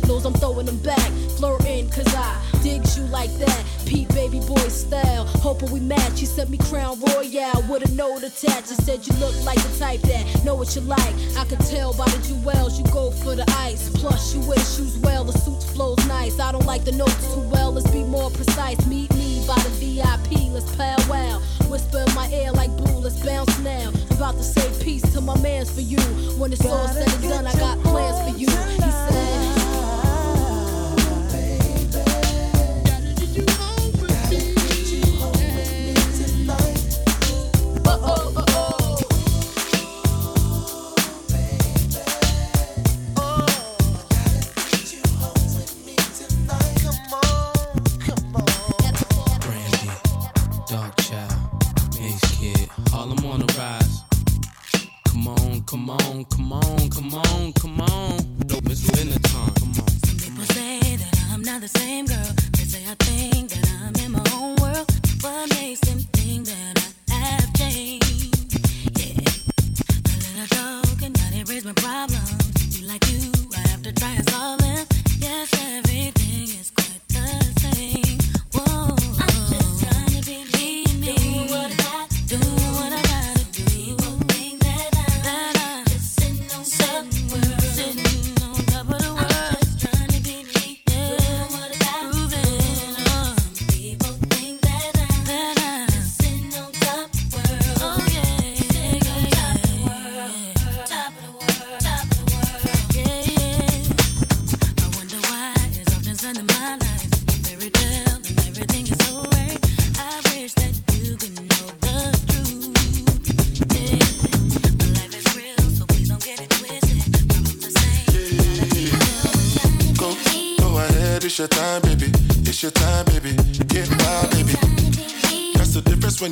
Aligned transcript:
signals, 0.00 0.26
I'm 0.26 0.34
throwing 0.34 0.66
them 0.66 0.78
back. 0.78 1.10
Flirting, 1.38 1.88
cause 1.90 2.12
I 2.14 2.40
digs 2.62 2.98
you 2.98 3.04
like 3.04 3.32
that. 3.38 3.64
Pete 3.86 4.08
baby 4.10 4.40
boy 4.40 4.68
style, 4.68 5.24
hoping 5.24 5.70
we 5.70 5.80
match. 5.80 6.20
You 6.20 6.26
sent 6.26 6.50
me 6.50 6.58
Crown 6.58 7.00
Royal 7.00 7.62
with 7.68 7.88
a 7.88 7.94
note 7.94 8.22
attached. 8.22 8.70
You 8.70 8.76
said 8.86 9.06
you 9.06 9.14
look 9.16 9.34
like 9.44 9.60
the 9.62 9.78
type 9.78 10.00
that 10.02 10.44
know 10.44 10.54
what 10.54 10.74
you 10.74 10.82
like. 10.82 11.14
I 11.36 11.44
could 11.44 11.60
tell 11.60 11.94
by 11.94 12.06
the 12.06 12.20
jewels, 12.28 12.78
you 12.78 12.84
go 12.92 13.10
for 13.10 13.34
the 13.34 13.44
ice. 13.68 13.88
Plus, 13.90 14.34
you 14.34 14.40
wear 14.46 14.58
shoes 14.58 14.98
well, 14.98 15.24
the 15.24 15.32
suit 15.32 15.62
flows 15.74 16.04
nice. 16.06 16.38
I 16.40 16.52
don't 16.52 16.66
like 16.66 16.84
the 16.84 16.92
notes 16.92 17.34
too 17.34 17.46
well, 17.48 17.72
let's 17.72 17.90
be 17.90 18.02
more 18.02 18.30
precise. 18.30 18.84
Meet 18.86 19.14
me 19.14 19.44
by 19.46 19.58
the 19.60 19.72
VIP, 19.80 20.52
let's 20.52 20.74
powwow. 20.76 21.40
Whisper 21.70 22.04
in 22.06 22.14
my 22.14 22.28
ear 22.30 22.52
like 22.52 22.70
blue, 22.76 22.98
let's 22.98 23.24
bounce 23.24 23.58
now. 23.60 23.92
I'm 24.10 24.16
about 24.16 24.36
to 24.36 24.44
say 24.44 24.66
peace 24.84 25.02
to 25.14 25.20
my 25.20 25.38
mans 25.40 25.70
for 25.70 25.80
you. 25.80 26.00
When 26.38 26.52
it's 26.52 26.64
all 26.66 26.88
said 26.88 27.08
and 27.08 27.22
done, 27.22 27.46
I 27.46 27.52
got 27.54 27.78
plans 27.82 28.18
for 28.28 28.38
you. 28.38 28.48
He 28.48 28.90
said. 28.90 29.65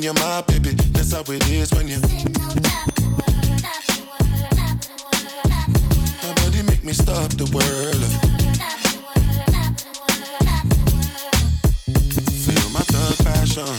You're 0.05 0.13
my 0.13 0.41
baby. 0.41 0.69
That's 0.93 1.13
how 1.13 1.23
it 1.33 1.49
is 1.49 1.73
when 1.73 1.87
you. 1.87 1.99
My 6.21 6.33
body 6.41 6.61
make 6.61 6.83
me 6.83 6.93
stop 6.93 7.31
the 7.41 7.49
world. 7.49 8.03
Feel 12.45 12.69
my 12.69 12.83
thug 12.93 13.17
passion. 13.25 13.73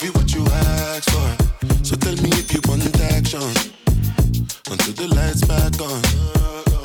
Be 0.00 0.08
what 0.10 0.34
you 0.34 0.44
ask 0.44 1.08
for. 1.08 1.28
So 1.82 1.96
tell 1.96 2.16
me 2.22 2.28
if 2.36 2.52
you 2.52 2.60
want 2.68 2.84
action. 3.14 3.40
Until 4.70 4.92
the 5.00 5.08
lights 5.16 5.40
back 5.46 5.80
on. 5.80 6.02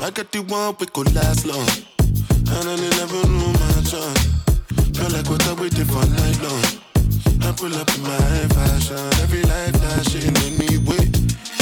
I 0.02 0.08
got 0.08 0.32
the 0.32 0.40
one 0.48 0.74
we 0.80 0.86
could 0.86 1.14
last 1.14 1.44
long. 1.44 1.68
And 2.48 2.66
I 2.66 2.76
never 2.96 3.28
knew 3.28 3.52
my 3.52 3.82
chance. 3.84 4.24
Feel 4.96 5.10
like 5.10 5.28
what 5.28 5.46
I 5.46 5.52
waited 5.52 5.86
for 5.86 6.06
night 6.06 6.40
long. 6.40 6.89
I 7.50 7.52
pull 7.52 7.74
up 7.74 7.92
in 7.96 8.02
my 8.02 8.16
fashion, 8.54 8.96
every 9.22 9.42
light 9.42 9.74
flashing 9.74 10.36
anyway. 10.46 11.02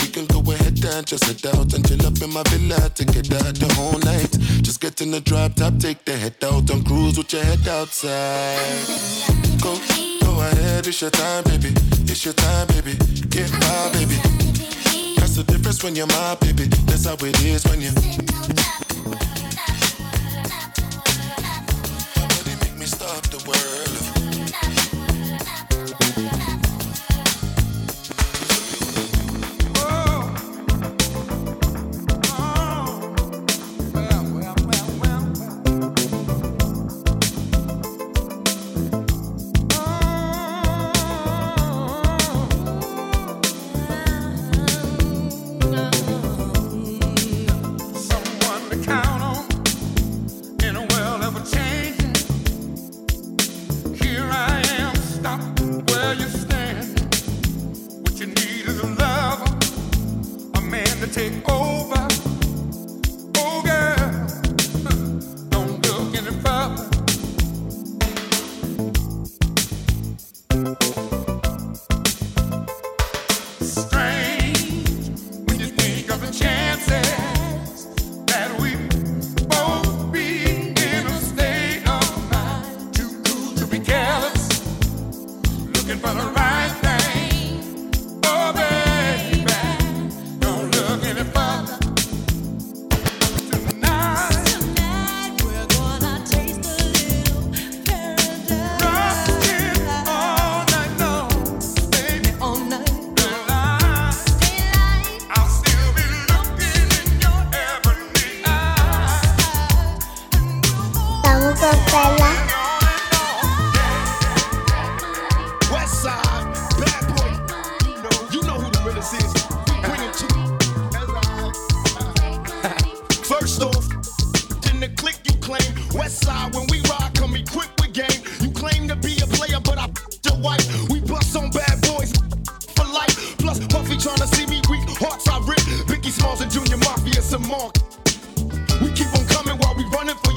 We 0.03 0.09
can 0.13 0.27
go 0.27 0.41
ahead 0.53 0.85
and 0.85 1.07
just 1.07 1.25
head 1.25 1.47
out 1.57 1.73
and 1.73 1.83
chill 1.89 2.05
up 2.07 2.21
in 2.21 2.31
my 2.31 2.43
villa 2.51 2.91
to 2.91 3.05
get 3.07 3.33
out 3.33 3.55
the 3.55 3.73
whole 3.73 3.99
night. 4.01 4.31
Just 4.63 4.83
get 4.83 5.01
in 5.01 5.11
the 5.11 5.21
drop 5.23 5.55
top, 5.55 5.79
take 5.79 6.05
the 6.05 6.13
head 6.13 6.35
out 6.45 6.69
and 6.69 6.85
cruise 6.85 7.17
with 7.17 7.33
your 7.33 7.43
head 7.43 7.67
outside. 7.67 8.85
Go, 9.63 9.81
go 10.21 10.41
ahead, 10.43 10.87
it's 10.87 11.01
your 11.01 11.11
time, 11.11 11.45
baby. 11.45 11.73
It's 12.05 12.23
your 12.23 12.35
time, 12.35 12.67
baby. 12.67 12.93
Get 13.31 13.51
my 13.53 13.89
baby. 13.97 14.21
That's 15.17 15.37
the 15.37 15.45
difference 15.47 15.83
when 15.83 15.97
you're 15.97 16.07
my 16.09 16.37
baby. 16.39 16.65
That's 16.85 17.07
how 17.07 17.15
it 17.15 17.43
is 17.43 17.65
when 17.65 17.81
you. 17.81 18.68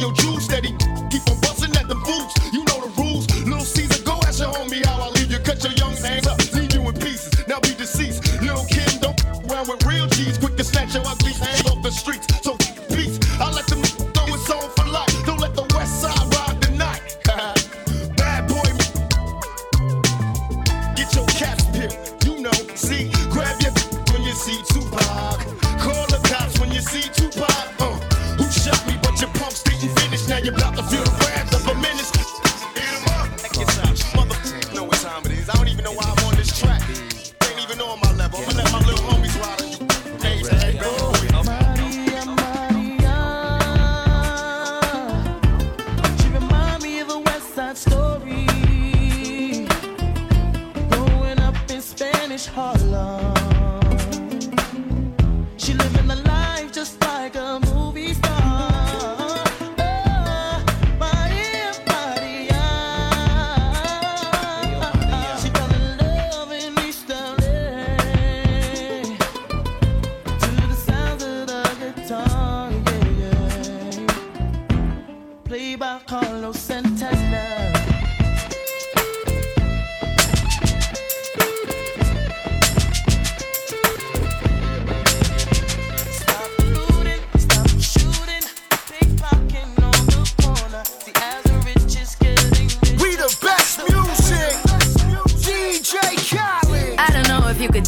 Your 0.01 0.11
jewels. 0.13 0.45
Steady, 0.45 0.80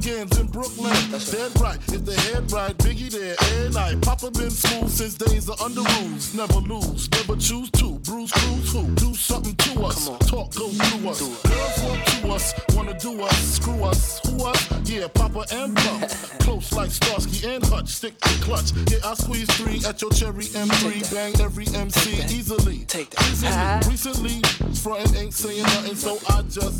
for 0.00 0.44
my 0.44 0.49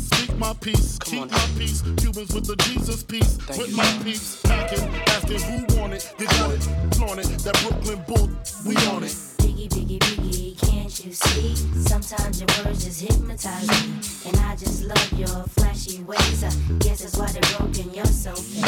speak 0.01 0.37
my 0.37 0.53
peace, 0.53 0.97
keep 0.99 1.31
my 1.31 1.47
peace. 1.57 1.81
Cubans 1.97 2.33
with 2.33 2.45
the 2.45 2.55
Jesus 2.67 3.03
peace, 3.03 3.37
with 3.57 3.75
my 3.75 3.99
peace, 4.03 4.41
packing, 4.43 4.83
asking 5.07 5.41
who 5.41 5.79
want 5.79 5.93
it, 5.93 6.13
they 6.17 6.25
got 6.25 6.51
it, 6.51 6.63
flaunt 6.95 7.19
it. 7.19 7.27
That 7.45 7.57
Brooklyn 7.61 8.03
bull, 8.07 8.29
we 8.65 8.75
on 8.93 9.03
it. 9.03 9.15
Biggie, 9.41 9.69
biggie, 9.69 9.99
biggie, 9.99 10.57
can't 10.69 11.05
you 11.05 11.13
see? 11.13 11.55
Sometimes 11.87 12.41
your 12.41 12.49
words 12.63 12.85
just 12.85 13.01
hypnotize 13.01 13.67
me. 13.69 14.29
And 14.29 14.37
I 14.37 14.55
just 14.55 14.83
love 14.83 15.13
your 15.13 15.43
flashy 15.57 16.03
ways. 16.03 16.43
I 16.43 16.51
guess 16.79 17.01
that's 17.01 17.17
why 17.17 17.31
they're 17.31 17.57
broken, 17.57 17.93
you're 17.93 18.05
so 18.05 18.33
fake. 18.33 18.63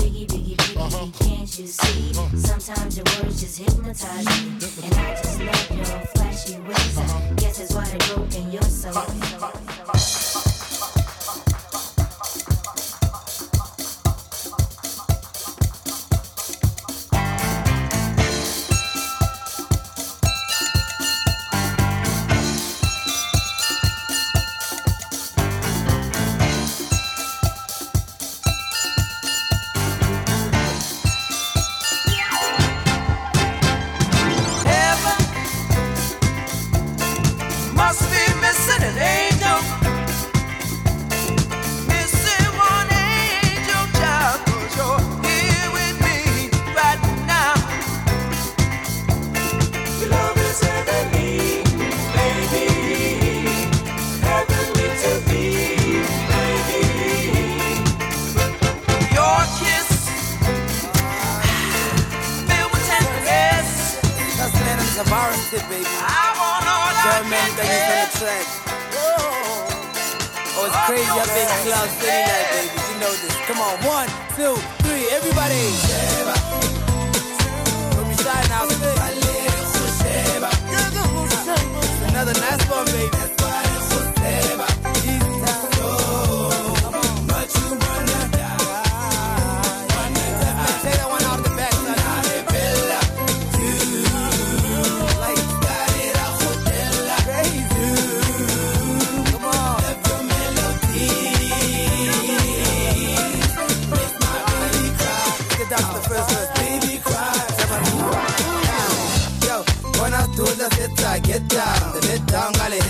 Biggie, 0.00 0.26
biggie, 0.26 0.56
biggie, 0.56 0.76
uh-huh. 0.76 1.06
can't 1.24 1.58
you 1.58 1.66
see? 1.66 2.10
Uh-huh. 2.18 2.36
Sometimes 2.36 2.96
your 2.96 3.06
words 3.22 3.40
just 3.40 3.58
hypnotize 3.58 4.26
me. 4.26 4.58
And 4.84 4.94
I 4.94 5.14
just 5.16 5.40
love 5.40 5.70
your 5.76 6.00
flashy 6.14 6.58
ways. 6.60 6.98
I 6.98 7.02
uh-huh. 7.02 7.34
guess 7.36 7.58
that's 7.58 7.74
why 7.74 7.84
they're 7.86 8.16
broken, 8.16 8.52
you're 8.52 8.62
so 8.62 8.90
Heaven 8.92 10.29
all 67.20 67.26
I 67.26 67.28
John 67.28 67.30
man, 67.30 67.50
can 67.52 67.56
got 67.56 67.68
you 67.68 68.00
the 68.00 68.18
track. 68.18 68.46
Oh, 70.56 70.66
it's 70.66 70.76
crazy 70.88 71.04
up 71.04 71.28
in 71.28 71.46
Club 71.68 71.88
City 72.00 72.22
night, 72.24 72.48
baby. 72.48 72.68
You 72.88 72.96
know 73.00 73.12
this. 73.12 73.36
Come 73.46 73.60
on, 73.60 73.76
one, 73.84 74.08
two, 74.36 74.56
three, 74.84 75.04
everybody. 75.12 75.60
Don't 77.92 78.08
be 78.08 78.16
now, 78.48 78.64
spit. 78.68 78.96
Another 82.08 82.34
nice 82.34 82.64
one, 82.68 82.86
baby. 82.86 84.69
Do 110.40 110.54
the 110.56 110.68
hitta, 110.76 111.20
get 111.20 111.44
down. 111.48 111.92
The 111.92 112.00
gale. 112.00 112.80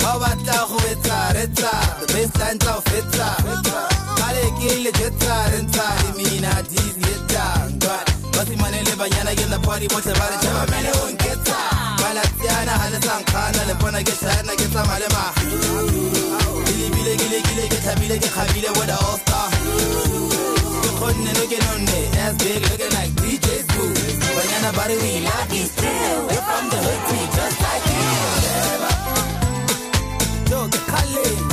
How 0.00 0.16
about 0.16 0.38
that, 0.46 0.62
who 0.70 0.78
hitta, 0.86 1.16
hitta. 1.34 1.70
The 2.00 2.06
baseline 2.14 2.58
down, 2.62 2.80
hitta. 2.90 3.28
Gale 4.18 4.48
kill 4.58 4.86
it, 4.86 4.96
hitta, 4.96 5.34
hitta. 5.54 5.84
Imina, 6.06 6.52
dizzy, 6.70 7.02
hitta. 7.02 7.42
But, 7.82 8.06
Basi 8.34 8.54
manele 8.62 8.94
banyana 9.00 9.34
get 9.36 9.50
the 9.50 9.58
party, 9.58 9.86
but 9.88 10.02
the 10.04 10.12
body 10.14 10.36
chama 10.42 10.64
mele 10.70 10.90
on 11.02 11.14
get 11.18 11.42
Balatiana, 12.00 12.74
Hanasan 12.80 13.22
Kana, 13.26 13.62
the 13.66 13.74
Pona 13.82 14.00
get 14.06 14.18
Shana, 14.22 14.54
get 14.56 14.70
some 14.70 14.86
Malema. 14.86 15.24
Billy, 16.64 16.88
Billy, 16.94 17.14
Gilly, 17.20 17.40
Gilly, 17.42 17.68
get 17.68 17.86
a 17.86 17.92
Billy, 18.00 18.18
get 18.22 18.32
Habile 18.32 18.70
with 18.78 18.86
the 18.86 18.96
All 19.02 19.18
Star. 19.18 19.46
Couldn't 20.98 21.32
looking 21.38 21.64
on 21.70 21.80
me, 21.84 22.00
ass 22.22 22.34
big, 22.38 22.62
looking 22.70 22.92
like 22.94 23.12
boo. 23.80 23.94
Banana 24.36 24.70
body, 24.76 24.96
we 24.96 25.12
like 25.20 25.52
it 25.52 25.66
still. 25.72 26.18
We're 26.28 26.44
from 26.48 26.64
the 26.70 26.78
hood, 26.84 27.00
we 27.10 27.20
just 27.36 27.58
like 27.66 27.86
it. 27.96 28.08
Yo, 30.50 30.58
the 30.66 30.80
Kale, 30.90 31.49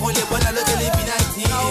Go 0.00 0.08
le 0.10 0.22
bona 0.30 0.50
lo 0.52 0.62
ke 0.62 0.74
le. 0.78 0.88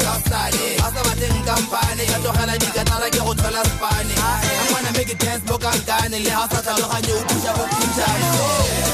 Ka 0.03 0.15
sale, 0.29 0.77
a 0.79 0.87
sa 0.93 1.01
batleng 1.03 1.43
kampane. 1.45 2.03
Ka 2.05 2.17
tlogela 2.23 2.57
dikatara 2.57 3.09
ke 3.09 3.19
go 3.19 3.33
thola 3.33 3.63
spane. 3.65 4.15
I'm 4.17 4.73
gonna 4.73 4.91
make 4.97 5.17
dance 5.17 5.43
mo 5.45 5.57
kankane. 5.57 6.17
Le 6.23 6.31
o 6.31 6.47
sa 6.51 6.61
tlhaloganye 6.61 7.13
o 7.13 7.21
thuša 7.27 7.51
bo 7.57 7.63
pinchane. 7.71 8.86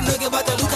Tenda. 0.00 0.30
Mare 0.30 0.56
noge 0.56 0.67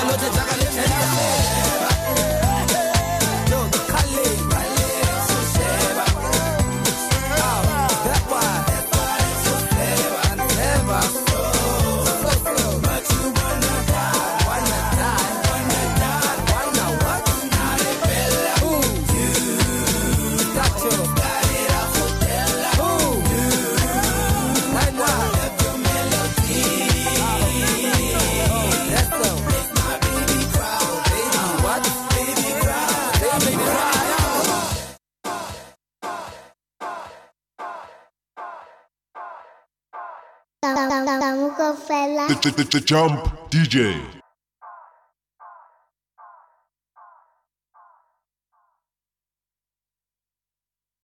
the 42.72 42.80
Jump 42.80 43.50
DJ. 43.50 44.21